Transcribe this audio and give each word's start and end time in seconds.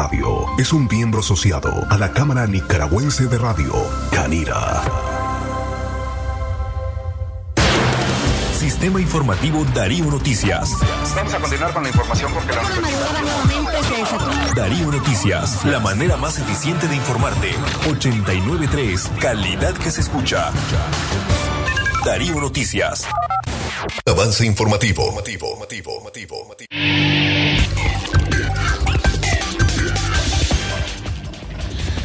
Radio 0.00 0.46
es 0.58 0.72
un 0.72 0.88
miembro 0.90 1.20
asociado 1.20 1.86
a 1.90 1.98
la 1.98 2.10
Cámara 2.12 2.46
Nicaragüense 2.46 3.26
de 3.26 3.36
Radio, 3.36 3.74
Canira. 4.10 4.80
Sistema 8.58 8.98
Informativo 8.98 9.62
Darío 9.74 10.06
Noticias. 10.06 10.70
Vamos 11.14 11.34
a 11.34 11.38
continuar 11.38 11.74
con 11.74 11.82
la 11.82 11.90
información 11.90 12.32
porque 12.32 12.50
la 12.50 12.62
Darío 14.56 14.90
Noticias, 14.90 15.66
la 15.66 15.80
manera 15.80 16.16
más 16.16 16.38
eficiente 16.38 16.88
de 16.88 16.96
informarte. 16.96 17.50
893, 17.90 19.10
calidad 19.20 19.74
que 19.74 19.90
se 19.90 20.00
escucha. 20.00 20.50
Darío 22.06 22.40
Noticias. 22.40 23.06
Avance 24.06 24.46
informativo. 24.46 25.04
informativo, 25.04 25.50
informativo, 26.00 27.09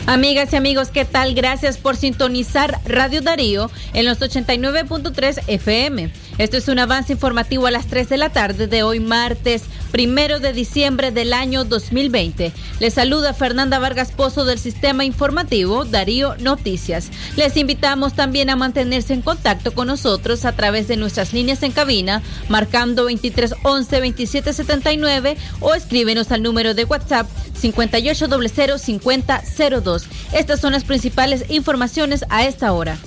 Amigas 0.07 0.53
y 0.53 0.55
amigos, 0.55 0.89
¿qué 0.89 1.03
tal? 1.03 1.33
Gracias 1.33 1.79
por 1.79 1.95
sintonizar 1.95 2.79
Radio 2.85 3.21
Darío 3.21 3.71
en 3.93 4.05
los 4.05 4.19
89.3 4.19 5.41
FM. 5.47 6.11
Esto 6.37 6.57
es 6.57 6.67
un 6.67 6.79
avance 6.79 7.13
informativo 7.13 7.65
a 7.65 7.71
las 7.71 7.87
3 7.87 8.09
de 8.09 8.17
la 8.17 8.29
tarde 8.29 8.67
de 8.67 8.83
hoy 8.83 8.99
martes, 8.99 9.63
primero 9.91 10.41
de 10.41 10.51
diciembre 10.51 11.11
del 11.11 11.31
año 11.31 11.63
2020. 11.63 12.51
Les 12.81 12.93
saluda 12.93 13.33
Fernanda 13.33 13.79
Vargas 13.79 14.11
Pozo 14.11 14.43
del 14.43 14.59
Sistema 14.59 15.05
Informativo 15.05 15.85
Darío 15.85 16.35
Noticias. 16.39 17.09
Les 17.37 17.55
invitamos 17.55 18.15
también 18.15 18.49
a 18.49 18.57
mantenerse 18.57 19.13
en 19.13 19.21
contacto 19.21 19.73
con 19.73 19.87
nosotros 19.87 20.43
a 20.43 20.51
través 20.51 20.89
de 20.89 20.97
nuestras 20.97 21.31
líneas 21.31 21.63
en 21.63 21.71
cabina, 21.71 22.21
marcando 22.49 23.03
2311 23.03 23.95
2779 23.95 25.37
o 25.61 25.73
escríbenos 25.73 26.33
al 26.33 26.43
número 26.43 26.73
de 26.73 26.83
WhatsApp 26.83 27.29
58005002. 27.61 30.03
Estas 30.33 30.59
son 30.59 30.73
las 30.73 30.83
principales 30.83 31.45
informaciones 31.47 32.25
a 32.27 32.43
esta 32.43 32.73
hora. 32.73 32.97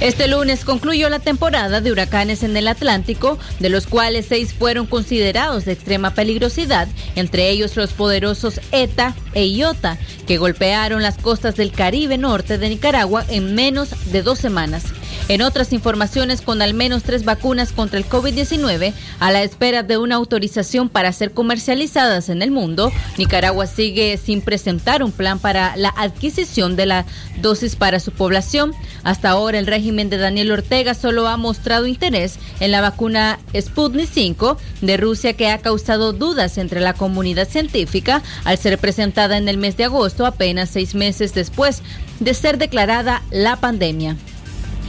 Este 0.00 0.28
lunes 0.28 0.64
concluyó 0.64 1.08
la 1.08 1.20
temporada 1.20 1.80
de 1.80 1.90
huracanes 1.90 2.42
en 2.42 2.56
el 2.56 2.68
Atlántico, 2.68 3.38
de 3.60 3.70
los 3.70 3.86
cuales 3.86 4.26
seis 4.28 4.52
fueron 4.52 4.86
considerados 4.86 5.64
de 5.64 5.72
extrema 5.72 6.14
peligrosidad, 6.14 6.88
entre 7.14 7.48
ellos 7.48 7.76
los 7.76 7.92
poderosos 7.92 8.60
ETA 8.72 9.14
e 9.32 9.46
IOTA, 9.46 9.98
que 10.26 10.36
golpearon 10.36 11.02
las 11.02 11.16
costas 11.16 11.56
del 11.56 11.72
Caribe 11.72 12.18
norte 12.18 12.58
de 12.58 12.68
Nicaragua 12.68 13.24
en 13.28 13.54
menos 13.54 14.12
de 14.12 14.22
dos 14.22 14.38
semanas. 14.38 14.84
En 15.26 15.40
otras 15.40 15.72
informaciones, 15.72 16.42
con 16.42 16.60
al 16.60 16.74
menos 16.74 17.02
tres 17.02 17.24
vacunas 17.24 17.72
contra 17.72 17.98
el 17.98 18.06
COVID-19 18.06 18.92
a 19.20 19.32
la 19.32 19.42
espera 19.42 19.82
de 19.82 19.96
una 19.96 20.16
autorización 20.16 20.90
para 20.90 21.12
ser 21.12 21.30
comercializadas 21.30 22.28
en 22.28 22.42
el 22.42 22.50
mundo, 22.50 22.92
Nicaragua 23.16 23.66
sigue 23.66 24.18
sin 24.18 24.42
presentar 24.42 25.02
un 25.02 25.12
plan 25.12 25.38
para 25.38 25.76
la 25.76 25.94
adquisición 25.96 26.76
de 26.76 26.84
la 26.84 27.06
dosis 27.40 27.74
para 27.74 28.00
su 28.00 28.12
población. 28.12 28.72
Hasta 29.02 29.30
ahora, 29.30 29.58
el 29.58 29.66
régimen 29.66 30.10
de 30.10 30.18
Daniel 30.18 30.52
Ortega 30.52 30.92
solo 30.92 31.26
ha 31.26 31.38
mostrado 31.38 31.86
interés 31.86 32.38
en 32.60 32.70
la 32.70 32.82
vacuna 32.82 33.38
Sputnik 33.58 34.10
5 34.12 34.58
de 34.82 34.96
Rusia 34.98 35.32
que 35.32 35.48
ha 35.48 35.56
causado 35.56 36.12
dudas 36.12 36.58
entre 36.58 36.80
la 36.80 36.92
comunidad 36.92 37.48
científica 37.48 38.22
al 38.44 38.58
ser 38.58 38.76
presentada 38.76 39.38
en 39.38 39.48
el 39.48 39.56
mes 39.56 39.78
de 39.78 39.84
agosto, 39.84 40.26
apenas 40.26 40.68
seis 40.68 40.94
meses 40.94 41.32
después 41.32 41.82
de 42.20 42.34
ser 42.34 42.58
declarada 42.58 43.22
la 43.30 43.56
pandemia. 43.56 44.18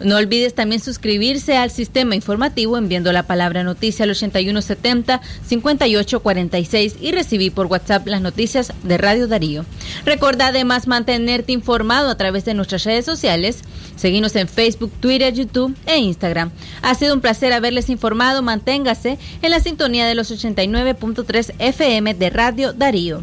no 0.00 0.16
olvides 0.16 0.54
también 0.54 0.80
suscribirse 0.80 1.56
al 1.56 1.70
sistema 1.70 2.14
informativo 2.14 2.78
enviando 2.78 3.12
la 3.12 3.24
palabra 3.24 3.62
noticia 3.62 4.04
al 4.04 4.10
8170 4.10 5.20
5846 5.46 6.96
y 7.00 7.12
recibir 7.12 7.52
por 7.52 7.66
WhatsApp 7.66 8.06
las 8.06 8.22
noticias 8.22 8.72
de 8.82 8.98
Radio 8.98 9.28
Darío. 9.28 9.64
Recuerda 10.04 10.48
además 10.48 10.86
mantenerte 10.86 11.52
informado 11.52 12.10
a 12.10 12.16
través 12.16 12.44
de 12.44 12.54
nuestras 12.54 12.84
redes 12.84 13.04
sociales. 13.04 13.60
Seguimos 13.96 14.34
en 14.36 14.48
Facebook, 14.48 14.92
Twitter, 15.00 15.32
YouTube 15.34 15.76
e 15.86 15.98
Instagram. 15.98 16.50
Ha 16.80 16.94
sido 16.94 17.14
un 17.14 17.20
placer 17.20 17.52
haberles 17.52 17.90
informado. 17.90 18.42
Manténgase 18.42 19.18
en 19.42 19.50
la 19.50 19.60
sintonía 19.60 20.06
de 20.06 20.14
los 20.14 20.30
89.3 20.30 21.54
FM 21.58 22.14
de 22.14 22.30
Radio 22.30 22.72
Darío. 22.72 23.22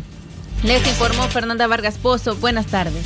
Les 0.64 0.86
informó 0.88 1.24
Fernanda 1.30 1.68
Vargas 1.68 1.98
Pozo. 1.98 2.36
Buenas 2.36 2.68
tardes. 2.68 3.06